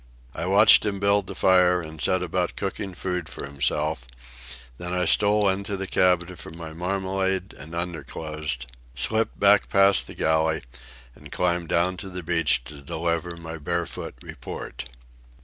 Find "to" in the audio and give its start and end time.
11.97-12.09, 12.63-12.81